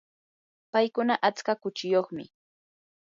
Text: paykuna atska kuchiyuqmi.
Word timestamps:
paykuna 0.71 1.15
atska 1.27 1.53
kuchiyuqmi. 1.61 2.23